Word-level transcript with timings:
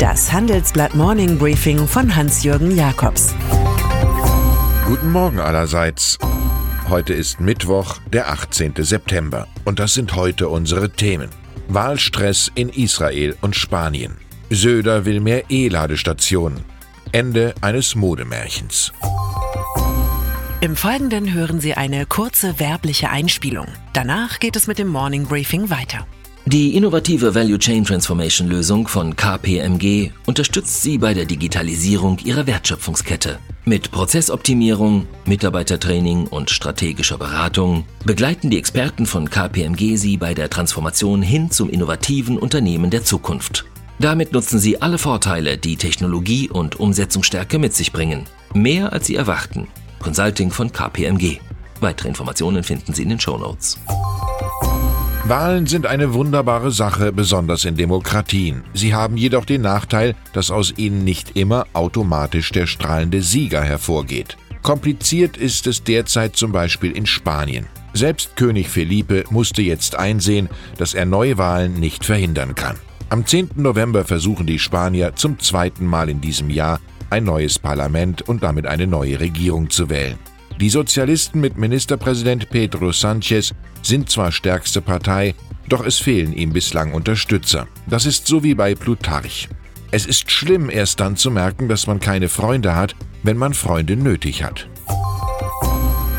Das 0.00 0.32
Handelsblatt 0.32 0.94
Morning 0.94 1.36
Briefing 1.36 1.86
von 1.86 2.16
Hans-Jürgen 2.16 2.74
Jakobs. 2.74 3.34
Guten 4.86 5.12
Morgen 5.12 5.38
allerseits. 5.38 6.16
Heute 6.88 7.12
ist 7.12 7.38
Mittwoch, 7.38 7.98
der 8.10 8.30
18. 8.30 8.72
September. 8.78 9.46
Und 9.66 9.78
das 9.78 9.92
sind 9.92 10.16
heute 10.16 10.48
unsere 10.48 10.88
Themen. 10.88 11.28
Wahlstress 11.68 12.50
in 12.54 12.70
Israel 12.70 13.36
und 13.42 13.54
Spanien. 13.54 14.16
Söder 14.48 15.04
will 15.04 15.20
mehr 15.20 15.50
E-Ladestationen. 15.50 16.64
Ende 17.12 17.54
eines 17.60 17.94
Modemärchens. 17.94 18.94
Im 20.62 20.76
Folgenden 20.76 21.34
hören 21.34 21.60
Sie 21.60 21.74
eine 21.74 22.06
kurze 22.06 22.58
werbliche 22.58 23.10
Einspielung. 23.10 23.66
Danach 23.92 24.38
geht 24.38 24.56
es 24.56 24.66
mit 24.66 24.78
dem 24.78 24.88
Morning 24.88 25.26
Briefing 25.26 25.68
weiter. 25.68 26.06
Die 26.52 26.74
innovative 26.74 27.32
Value 27.36 27.60
Chain 27.60 27.84
Transformation 27.84 28.48
Lösung 28.48 28.88
von 28.88 29.14
KPMG 29.14 30.10
unterstützt 30.26 30.82
Sie 30.82 30.98
bei 30.98 31.14
der 31.14 31.24
Digitalisierung 31.24 32.18
Ihrer 32.24 32.44
Wertschöpfungskette. 32.44 33.38
Mit 33.64 33.92
Prozessoptimierung, 33.92 35.06
Mitarbeitertraining 35.26 36.26
und 36.26 36.50
strategischer 36.50 37.18
Beratung 37.18 37.84
begleiten 38.04 38.50
die 38.50 38.58
Experten 38.58 39.06
von 39.06 39.30
KPMG 39.30 39.94
Sie 39.94 40.16
bei 40.16 40.34
der 40.34 40.50
Transformation 40.50 41.22
hin 41.22 41.52
zum 41.52 41.70
innovativen 41.70 42.36
Unternehmen 42.36 42.90
der 42.90 43.04
Zukunft. 43.04 43.64
Damit 44.00 44.32
nutzen 44.32 44.58
Sie 44.58 44.82
alle 44.82 44.98
Vorteile, 44.98 45.56
die 45.56 45.76
Technologie 45.76 46.50
und 46.50 46.80
Umsetzungsstärke 46.80 47.60
mit 47.60 47.74
sich 47.74 47.92
bringen. 47.92 48.24
Mehr 48.54 48.92
als 48.92 49.06
Sie 49.06 49.14
erwarten. 49.14 49.68
Consulting 50.00 50.50
von 50.50 50.72
KPMG. 50.72 51.38
Weitere 51.78 52.08
Informationen 52.08 52.64
finden 52.64 52.92
Sie 52.92 53.04
in 53.04 53.10
den 53.10 53.20
Show 53.20 53.38
Notes. 53.38 53.78
Wahlen 55.30 55.68
sind 55.68 55.86
eine 55.86 56.12
wunderbare 56.12 56.72
Sache, 56.72 57.12
besonders 57.12 57.64
in 57.64 57.76
Demokratien. 57.76 58.64
Sie 58.74 58.96
haben 58.96 59.16
jedoch 59.16 59.44
den 59.44 59.62
Nachteil, 59.62 60.16
dass 60.32 60.50
aus 60.50 60.74
ihnen 60.76 61.04
nicht 61.04 61.36
immer 61.36 61.68
automatisch 61.72 62.50
der 62.50 62.66
strahlende 62.66 63.22
Sieger 63.22 63.62
hervorgeht. 63.62 64.36
Kompliziert 64.62 65.36
ist 65.36 65.68
es 65.68 65.84
derzeit 65.84 66.34
zum 66.34 66.50
Beispiel 66.50 66.90
in 66.90 67.06
Spanien. 67.06 67.66
Selbst 67.94 68.34
König 68.34 68.68
Felipe 68.68 69.22
musste 69.30 69.62
jetzt 69.62 69.94
einsehen, 69.94 70.48
dass 70.78 70.94
er 70.94 71.06
Neuwahlen 71.06 71.78
nicht 71.78 72.04
verhindern 72.04 72.56
kann. 72.56 72.76
Am 73.08 73.24
10. 73.24 73.50
November 73.54 74.04
versuchen 74.04 74.48
die 74.48 74.58
Spanier 74.58 75.14
zum 75.14 75.38
zweiten 75.38 75.86
Mal 75.86 76.08
in 76.08 76.20
diesem 76.20 76.50
Jahr 76.50 76.80
ein 77.08 77.22
neues 77.22 77.60
Parlament 77.60 78.22
und 78.22 78.42
damit 78.42 78.66
eine 78.66 78.88
neue 78.88 79.20
Regierung 79.20 79.70
zu 79.70 79.90
wählen. 79.90 80.18
Die 80.60 80.68
Sozialisten 80.68 81.40
mit 81.40 81.56
Ministerpräsident 81.56 82.50
Pedro 82.50 82.90
Sánchez 82.90 83.54
sind 83.80 84.10
zwar 84.10 84.30
stärkste 84.30 84.82
Partei, 84.82 85.34
doch 85.70 85.82
es 85.86 85.98
fehlen 85.98 86.34
ihm 86.34 86.52
bislang 86.52 86.92
Unterstützer. 86.92 87.66
Das 87.86 88.04
ist 88.04 88.26
so 88.26 88.42
wie 88.42 88.54
bei 88.54 88.74
Plutarch. 88.74 89.48
Es 89.90 90.04
ist 90.04 90.30
schlimm, 90.30 90.68
erst 90.68 91.00
dann 91.00 91.16
zu 91.16 91.30
merken, 91.30 91.70
dass 91.70 91.86
man 91.86 91.98
keine 91.98 92.28
Freunde 92.28 92.76
hat, 92.76 92.94
wenn 93.22 93.38
man 93.38 93.54
Freunde 93.54 93.96
nötig 93.96 94.42
hat. 94.42 94.68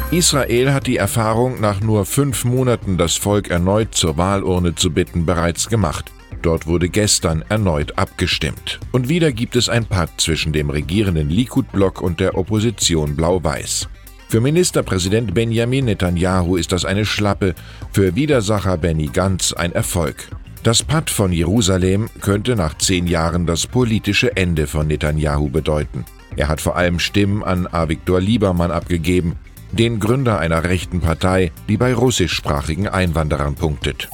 Israel 0.09 0.73
hat 0.73 0.87
die 0.87 0.97
Erfahrung, 0.97 1.61
nach 1.61 1.79
nur 1.79 2.05
fünf 2.05 2.43
Monaten 2.43 2.97
das 2.97 3.17
Volk 3.17 3.51
erneut 3.51 3.93
zur 3.93 4.17
Wahlurne 4.17 4.73
zu 4.73 4.89
bitten, 4.89 5.27
bereits 5.27 5.69
gemacht. 5.69 6.11
Dort 6.41 6.65
wurde 6.65 6.89
gestern 6.89 7.45
erneut 7.47 7.99
abgestimmt. 7.99 8.79
Und 8.91 9.07
wieder 9.07 9.31
gibt 9.31 9.55
es 9.55 9.69
ein 9.69 9.85
Patt 9.85 10.09
zwischen 10.17 10.51
dem 10.51 10.71
regierenden 10.71 11.29
Likud-Block 11.29 12.01
und 12.01 12.19
der 12.19 12.35
Opposition 12.35 13.15
Blau-Weiß. 13.15 13.87
Für 14.31 14.39
Ministerpräsident 14.39 15.33
Benjamin 15.33 15.83
Netanyahu 15.83 16.55
ist 16.55 16.71
das 16.71 16.85
eine 16.85 17.05
Schlappe, 17.05 17.53
für 17.91 18.15
Widersacher 18.15 18.77
Benny 18.77 19.07
Gantz 19.07 19.51
ein 19.51 19.73
Erfolg. 19.73 20.29
Das 20.63 20.83
Patt 20.83 21.09
von 21.09 21.33
Jerusalem 21.33 22.09
könnte 22.21 22.55
nach 22.55 22.77
zehn 22.77 23.07
Jahren 23.07 23.45
das 23.45 23.67
politische 23.67 24.37
Ende 24.37 24.67
von 24.67 24.87
Netanyahu 24.87 25.49
bedeuten. 25.49 26.05
Er 26.37 26.47
hat 26.47 26.61
vor 26.61 26.77
allem 26.77 26.99
Stimmen 26.99 27.43
an 27.43 27.67
Avigdor 27.67 28.21
Liebermann 28.21 28.71
abgegeben, 28.71 29.35
den 29.73 29.99
Gründer 29.99 30.39
einer 30.39 30.63
rechten 30.63 31.01
Partei, 31.01 31.51
die 31.67 31.75
bei 31.75 31.93
russischsprachigen 31.93 32.87
Einwanderern 32.87 33.55
punktet. 33.55 34.07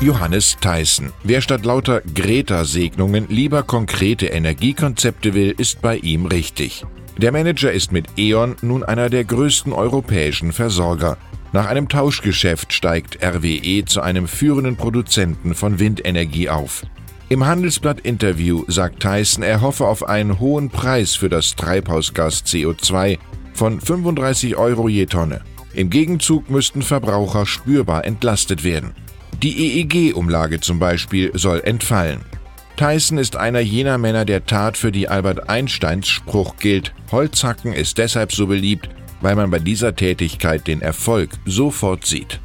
Johannes 0.00 0.56
Theissen. 0.60 1.12
Wer 1.22 1.40
statt 1.40 1.64
lauter 1.64 2.00
Greta-Segnungen 2.00 3.28
lieber 3.28 3.62
konkrete 3.62 4.26
Energiekonzepte 4.26 5.34
will, 5.34 5.54
ist 5.56 5.80
bei 5.80 5.98
ihm 5.98 6.26
richtig. 6.26 6.84
Der 7.18 7.30
Manager 7.30 7.70
ist 7.70 7.92
mit 7.92 8.06
E.ON 8.16 8.56
nun 8.62 8.82
einer 8.84 9.10
der 9.10 9.24
größten 9.24 9.72
europäischen 9.72 10.52
Versorger. 10.52 11.18
Nach 11.52 11.66
einem 11.66 11.88
Tauschgeschäft 11.88 12.72
steigt 12.72 13.22
RWE 13.22 13.84
zu 13.84 14.00
einem 14.00 14.26
führenden 14.26 14.76
Produzenten 14.76 15.54
von 15.54 15.78
Windenergie 15.78 16.48
auf. 16.48 16.82
Im 17.28 17.46
Handelsblatt-Interview 17.46 18.64
sagt 18.68 19.00
Tyson, 19.00 19.42
er 19.42 19.60
hoffe 19.60 19.86
auf 19.86 20.08
einen 20.08 20.40
hohen 20.40 20.70
Preis 20.70 21.14
für 21.14 21.28
das 21.28 21.54
Treibhausgas 21.54 22.44
CO2 22.44 23.18
von 23.52 23.80
35 23.80 24.56
Euro 24.56 24.88
je 24.88 25.06
Tonne. 25.06 25.42
Im 25.74 25.90
Gegenzug 25.90 26.50
müssten 26.50 26.82
Verbraucher 26.82 27.46
spürbar 27.46 28.04
entlastet 28.04 28.64
werden. 28.64 28.92
Die 29.42 29.80
EEG-Umlage 29.80 30.60
zum 30.60 30.78
Beispiel 30.78 31.30
soll 31.34 31.60
entfallen. 31.60 32.20
Tyson 32.76 33.18
ist 33.18 33.36
einer 33.36 33.60
jener 33.60 33.98
Männer 33.98 34.24
der 34.24 34.46
Tat, 34.46 34.76
für 34.76 34.92
die 34.92 35.08
Albert 35.08 35.48
Einsteins 35.48 36.08
Spruch 36.08 36.56
gilt, 36.56 36.92
Holzhacken 37.10 37.72
ist 37.72 37.98
deshalb 37.98 38.32
so 38.32 38.46
beliebt, 38.46 38.88
weil 39.20 39.36
man 39.36 39.50
bei 39.50 39.58
dieser 39.58 39.94
Tätigkeit 39.94 40.66
den 40.66 40.82
Erfolg 40.82 41.30
sofort 41.46 42.06
sieht. 42.06 42.40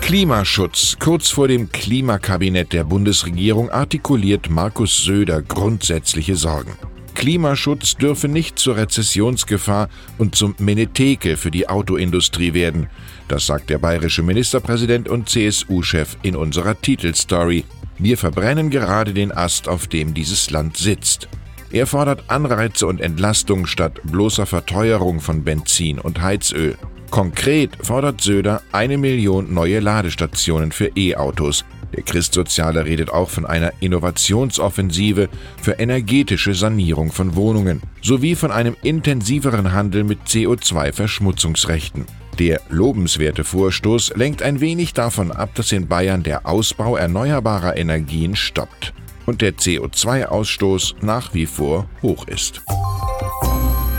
Klimaschutz. 0.00 0.96
Kurz 0.98 1.30
vor 1.30 1.48
dem 1.48 1.70
Klimakabinett 1.70 2.72
der 2.72 2.84
Bundesregierung 2.84 3.70
artikuliert 3.70 4.50
Markus 4.50 5.04
Söder 5.04 5.40
grundsätzliche 5.40 6.36
Sorgen. 6.36 6.72
Klimaschutz 7.14 7.96
dürfe 7.96 8.28
nicht 8.28 8.58
zur 8.58 8.76
Rezessionsgefahr 8.76 9.88
und 10.18 10.34
zum 10.34 10.54
Menetheke 10.58 11.36
für 11.36 11.50
die 11.50 11.68
Autoindustrie 11.68 12.52
werden. 12.52 12.88
Das 13.28 13.46
sagt 13.46 13.70
der 13.70 13.78
bayerische 13.78 14.22
Ministerpräsident 14.22 15.08
und 15.08 15.28
CSU-Chef 15.28 16.16
in 16.22 16.36
unserer 16.36 16.80
Titelstory. 16.80 17.64
Wir 18.02 18.18
verbrennen 18.18 18.68
gerade 18.70 19.14
den 19.14 19.30
Ast, 19.30 19.68
auf 19.68 19.86
dem 19.86 20.12
dieses 20.12 20.50
Land 20.50 20.76
sitzt. 20.76 21.28
Er 21.70 21.86
fordert 21.86 22.24
Anreize 22.26 22.88
und 22.88 23.00
Entlastung 23.00 23.64
statt 23.64 24.00
bloßer 24.02 24.44
Verteuerung 24.44 25.20
von 25.20 25.44
Benzin 25.44 26.00
und 26.00 26.20
Heizöl. 26.20 26.76
Konkret 27.10 27.70
fordert 27.80 28.20
Söder 28.20 28.60
eine 28.72 28.98
Million 28.98 29.54
neue 29.54 29.78
Ladestationen 29.78 30.72
für 30.72 30.90
E-Autos. 30.96 31.64
Der 31.94 32.02
Christsoziale 32.02 32.84
redet 32.84 33.10
auch 33.10 33.30
von 33.30 33.46
einer 33.46 33.72
Innovationsoffensive 33.78 35.28
für 35.60 35.72
energetische 35.72 36.54
Sanierung 36.54 37.12
von 37.12 37.36
Wohnungen 37.36 37.82
sowie 38.02 38.34
von 38.34 38.50
einem 38.50 38.74
intensiveren 38.82 39.72
Handel 39.72 40.02
mit 40.02 40.22
CO2-Verschmutzungsrechten. 40.26 42.06
Der 42.38 42.60
lobenswerte 42.70 43.44
Vorstoß 43.44 44.14
lenkt 44.16 44.42
ein 44.42 44.60
wenig 44.60 44.94
davon 44.94 45.30
ab, 45.30 45.54
dass 45.54 45.72
in 45.72 45.86
Bayern 45.86 46.22
der 46.22 46.46
Ausbau 46.46 46.96
erneuerbarer 46.96 47.76
Energien 47.76 48.36
stoppt 48.36 48.94
und 49.26 49.42
der 49.42 49.54
CO2-Ausstoß 49.54 50.96
nach 51.02 51.34
wie 51.34 51.46
vor 51.46 51.88
hoch 52.02 52.26
ist. 52.26 52.62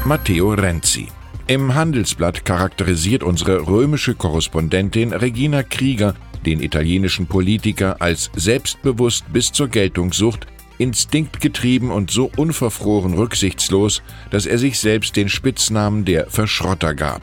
Matteo 0.05 0.53
Renzi 0.53 1.07
im 1.45 1.75
Handelsblatt 1.75 2.45
charakterisiert 2.45 3.21
unsere 3.21 3.67
römische 3.67 4.16
Korrespondentin 4.16 5.11
Regina 5.11 5.61
Krieger 5.61 6.15
den 6.45 6.61
italienischen 6.61 7.27
Politiker 7.27 8.01
als 8.01 8.29
selbstbewusst 8.35 9.25
bis 9.31 9.51
zur 9.51 9.67
Geltungssucht, 9.67 10.47
instinktgetrieben 10.77 11.91
und 11.91 12.11
so 12.11 12.29
unverfroren 12.35 13.13
rücksichtslos, 13.13 14.01
dass 14.29 14.45
er 14.45 14.57
sich 14.57 14.79
selbst 14.79 15.15
den 15.15 15.29
Spitznamen 15.29 16.05
der 16.05 16.29
Verschrotter 16.29 16.94
gab. 16.94 17.21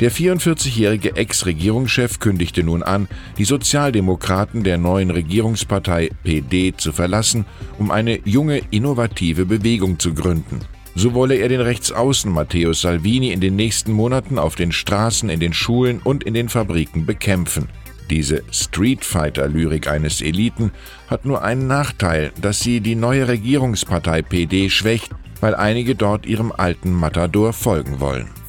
Der 0.00 0.10
44-jährige 0.10 1.14
Ex-Regierungschef 1.16 2.20
kündigte 2.20 2.62
nun 2.62 2.82
an, 2.82 3.06
die 3.36 3.44
Sozialdemokraten 3.44 4.64
der 4.64 4.78
neuen 4.78 5.10
Regierungspartei 5.10 6.08
PD 6.24 6.74
zu 6.74 6.92
verlassen, 6.92 7.44
um 7.78 7.90
eine 7.90 8.18
junge, 8.24 8.62
innovative 8.70 9.44
Bewegung 9.44 9.98
zu 9.98 10.14
gründen. 10.14 10.60
So 10.94 11.12
wolle 11.12 11.34
er 11.34 11.50
den 11.50 11.60
Rechtsaußen 11.60 12.32
Matteo 12.32 12.72
Salvini 12.72 13.30
in 13.30 13.40
den 13.40 13.56
nächsten 13.56 13.92
Monaten 13.92 14.38
auf 14.38 14.56
den 14.56 14.72
Straßen, 14.72 15.28
in 15.28 15.38
den 15.38 15.52
Schulen 15.52 16.00
und 16.02 16.24
in 16.24 16.32
den 16.32 16.48
Fabriken 16.48 17.04
bekämpfen. 17.04 17.68
Diese 18.08 18.42
Streetfighter-Lyrik 18.50 19.86
eines 19.86 20.22
Eliten 20.22 20.72
hat 21.08 21.26
nur 21.26 21.44
einen 21.44 21.66
Nachteil, 21.66 22.32
dass 22.40 22.60
sie 22.60 22.80
die 22.80 22.96
neue 22.96 23.28
Regierungspartei 23.28 24.22
PD 24.22 24.70
schwächt, 24.70 25.10
weil 25.42 25.54
einige 25.54 25.94
dort 25.94 26.24
ihrem 26.24 26.52
alten 26.52 26.90
Matador 26.90 27.52
folgen 27.52 28.00
wollen. 28.00 28.39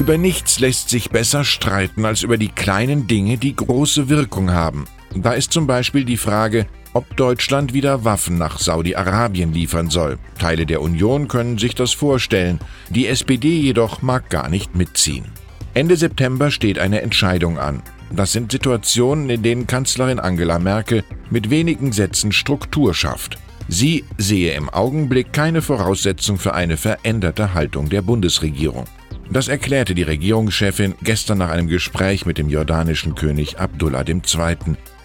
Über 0.00 0.16
nichts 0.16 0.60
lässt 0.60 0.88
sich 0.88 1.10
besser 1.10 1.44
streiten 1.44 2.06
als 2.06 2.22
über 2.22 2.38
die 2.38 2.48
kleinen 2.48 3.06
Dinge, 3.06 3.36
die 3.36 3.54
große 3.54 4.08
Wirkung 4.08 4.50
haben. 4.50 4.86
Da 5.14 5.32
ist 5.32 5.52
zum 5.52 5.66
Beispiel 5.66 6.06
die 6.06 6.16
Frage, 6.16 6.64
ob 6.94 7.18
Deutschland 7.18 7.74
wieder 7.74 8.02
Waffen 8.02 8.38
nach 8.38 8.58
Saudi-Arabien 8.58 9.52
liefern 9.52 9.90
soll. 9.90 10.18
Teile 10.38 10.64
der 10.64 10.80
Union 10.80 11.28
können 11.28 11.58
sich 11.58 11.74
das 11.74 11.92
vorstellen, 11.92 12.60
die 12.88 13.08
SPD 13.08 13.60
jedoch 13.60 14.00
mag 14.00 14.30
gar 14.30 14.48
nicht 14.48 14.74
mitziehen. 14.74 15.26
Ende 15.74 15.96
September 15.96 16.50
steht 16.50 16.78
eine 16.78 17.02
Entscheidung 17.02 17.58
an. 17.58 17.82
Das 18.10 18.32
sind 18.32 18.52
Situationen, 18.52 19.28
in 19.28 19.42
denen 19.42 19.66
Kanzlerin 19.66 20.18
Angela 20.18 20.58
Merkel 20.58 21.04
mit 21.28 21.50
wenigen 21.50 21.92
Sätzen 21.92 22.32
Struktur 22.32 22.94
schafft. 22.94 23.36
Sie 23.68 24.04
sehe 24.16 24.54
im 24.54 24.70
Augenblick 24.70 25.34
keine 25.34 25.60
Voraussetzung 25.60 26.38
für 26.38 26.54
eine 26.54 26.78
veränderte 26.78 27.52
Haltung 27.52 27.90
der 27.90 28.00
Bundesregierung. 28.00 28.86
Das 29.32 29.46
erklärte 29.46 29.94
die 29.94 30.02
Regierungschefin 30.02 30.96
gestern 31.02 31.38
nach 31.38 31.50
einem 31.50 31.68
Gespräch 31.68 32.26
mit 32.26 32.36
dem 32.36 32.48
jordanischen 32.48 33.14
König 33.14 33.60
Abdullah 33.60 34.04
II. 34.06 34.56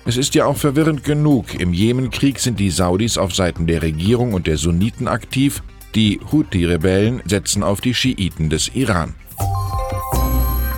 Es 0.06 0.18
ist 0.18 0.34
ja 0.34 0.46
auch 0.46 0.58
verwirrend 0.58 1.04
genug. 1.04 1.54
Im 1.54 1.74
Jemenkrieg 1.74 2.40
sind 2.40 2.60
die 2.60 2.72
Saudis 2.72 3.20
auf 3.20 3.36
Seiten 3.36 3.68
der 3.68 3.84
Regierung 3.84 4.34
und 4.34 4.48
der 4.48 4.58
Sunniten 4.58 5.08
aktiv, 5.08 5.62
die 5.94 6.20
Houthi-Rebellen 6.32 7.22
setzen 7.26 7.62
auf 7.62 7.82
die 7.82 7.94
Schiiten 7.94 8.50
des 8.50 8.70
Iran. 8.74 9.14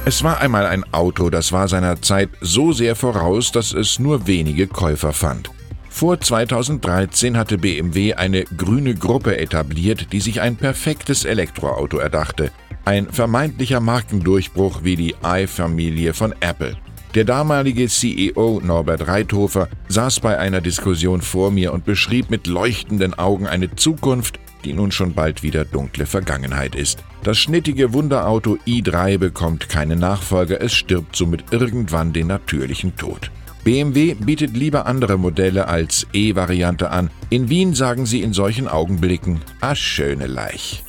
Es 0.05 0.23
war 0.23 0.41
einmal 0.41 0.65
ein 0.65 0.83
Auto, 0.94 1.29
das 1.29 1.51
war 1.51 1.69
seiner 1.69 2.01
Zeit 2.01 2.29
so 2.41 2.73
sehr 2.73 2.95
voraus, 2.95 3.51
dass 3.51 3.73
es 3.73 3.97
nur 3.97 4.27
wenige 4.27 4.67
Käufer 4.67 5.13
fand. 5.13 5.51
Vor 5.89 6.19
2013 6.19 7.38
hatte 7.38 7.57
BMW 7.57 8.13
eine 8.13 8.44
grüne 8.44 8.94
Gruppe 8.94 9.38
etabliert, 9.38 10.11
die 10.11 10.19
sich 10.19 10.41
ein 10.41 10.57
perfektes 10.57 11.25
Elektroauto 11.25 11.97
erdachte. 11.97 12.51
Ein 12.88 13.12
vermeintlicher 13.12 13.81
Markendurchbruch 13.81 14.86
wie 14.86 14.95
die 14.95 15.16
i-Familie 15.22 16.13
von 16.13 16.34
Apple. 16.39 16.78
Der 17.16 17.25
damalige 17.25 17.89
CEO 17.89 18.62
Norbert 18.63 19.10
Reithofer 19.10 19.68
saß 19.89 20.22
bei 20.22 20.39
einer 20.39 20.62
Diskussion 20.62 21.19
vor 21.19 21.51
mir 21.51 21.74
und 21.74 21.84
beschrieb 21.84 22.30
mit 22.30 22.48
leuchtenden 22.48 23.13
Augen 23.13 23.45
eine 23.45 23.75
Zukunft, 23.75 24.39
die 24.63 24.72
nun 24.72 24.94
schon 24.94 25.13
bald 25.13 25.44
wieder 25.44 25.66
dunkle 25.66 26.06
Vergangenheit 26.06 26.75
ist. 26.75 27.04
Das 27.24 27.38
schnittige 27.38 27.92
Wunderauto 27.92 28.57
i3 28.66 29.18
bekommt 29.18 29.68
keinen 29.68 30.00
Nachfolger, 30.00 30.62
es 30.62 30.74
stirbt 30.74 31.18
somit 31.18 31.44
irgendwann 31.51 32.13
den 32.13 32.28
natürlichen 32.28 32.95
Tod. 32.95 33.31
BMW 33.66 34.13
bietet 34.13 34.56
lieber 34.56 34.86
andere 34.86 35.18
Modelle 35.18 35.68
als 35.68 36.07
E-Variante 36.13 36.90
an. 36.90 37.10
In 37.30 37.50
Wien 37.50 37.74
sagen 37.74 38.06
sie 38.06 38.22
in 38.22 38.31
solchen 38.31 38.69
Augenblicken, 38.69 39.42
a 39.60 39.75
schöne 39.75 40.28
Leich. 40.28 40.86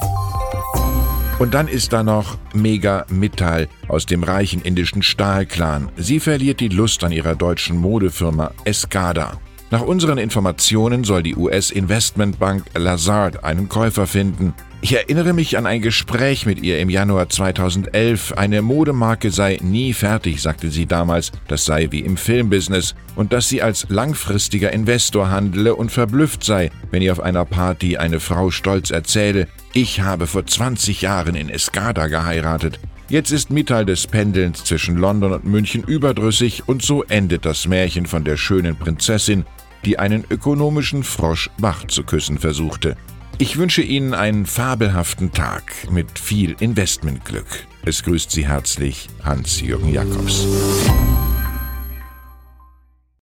Und 1.38 1.54
dann 1.54 1.68
ist 1.68 1.92
da 1.92 2.02
noch 2.02 2.36
Mega 2.52 3.06
Mittal 3.10 3.68
aus 3.86 4.06
dem 4.06 4.24
reichen 4.24 4.60
indischen 4.60 5.02
Stahlclan. 5.02 5.88
Sie 5.96 6.18
verliert 6.18 6.58
die 6.58 6.68
Lust 6.68 7.04
an 7.04 7.12
ihrer 7.12 7.36
deutschen 7.36 7.76
Modefirma 7.76 8.50
Escada. 8.64 9.38
Nach 9.70 9.82
unseren 9.82 10.18
Informationen 10.18 11.04
soll 11.04 11.22
die 11.22 11.36
US-Investmentbank 11.36 12.64
Lazard 12.74 13.44
einen 13.44 13.68
Käufer 13.68 14.08
finden. 14.08 14.52
Ich 14.80 14.94
erinnere 14.94 15.32
mich 15.32 15.58
an 15.58 15.66
ein 15.66 15.82
Gespräch 15.82 16.46
mit 16.46 16.62
ihr 16.62 16.78
im 16.78 16.88
Januar 16.88 17.28
2011. 17.28 18.32
Eine 18.32 18.62
Modemarke 18.62 19.30
sei 19.30 19.58
nie 19.60 19.92
fertig, 19.92 20.40
sagte 20.40 20.70
sie 20.70 20.86
damals. 20.86 21.32
Das 21.48 21.64
sei 21.64 21.88
wie 21.90 22.00
im 22.00 22.16
Filmbusiness 22.16 22.94
und 23.14 23.32
dass 23.32 23.48
sie 23.48 23.60
als 23.60 23.86
langfristiger 23.90 24.72
Investor 24.72 25.30
handele 25.30 25.74
und 25.74 25.92
verblüfft 25.92 26.42
sei, 26.42 26.70
wenn 26.90 27.02
ihr 27.02 27.12
auf 27.12 27.20
einer 27.20 27.44
Party 27.44 27.96
eine 27.96 28.20
Frau 28.20 28.50
stolz 28.50 28.90
erzähle, 28.90 29.48
ich 29.72 30.00
habe 30.00 30.26
vor 30.26 30.46
20 30.46 31.02
Jahren 31.02 31.34
in 31.34 31.48
Escada 31.48 32.06
geheiratet. 32.06 32.80
Jetzt 33.08 33.30
ist 33.30 33.50
Mittal 33.50 33.86
des 33.86 34.06
Pendelns 34.06 34.64
zwischen 34.64 34.96
London 34.96 35.32
und 35.32 35.44
München 35.44 35.82
überdrüssig 35.82 36.68
und 36.68 36.82
so 36.82 37.02
endet 37.04 37.44
das 37.44 37.66
Märchen 37.66 38.06
von 38.06 38.24
der 38.24 38.36
schönen 38.36 38.76
Prinzessin, 38.76 39.44
die 39.84 39.98
einen 39.98 40.24
ökonomischen 40.28 41.04
Frosch 41.04 41.50
wach 41.58 41.86
zu 41.86 42.02
küssen 42.02 42.38
versuchte. 42.38 42.96
Ich 43.38 43.56
wünsche 43.56 43.82
Ihnen 43.82 44.14
einen 44.14 44.46
fabelhaften 44.46 45.32
Tag 45.32 45.72
mit 45.90 46.18
viel 46.18 46.56
Investmentglück. 46.58 47.46
Es 47.84 48.02
grüßt 48.02 48.30
Sie 48.30 48.48
herzlich 48.48 49.08
Hans-Jürgen 49.22 49.92
Jakobs. 49.92 50.46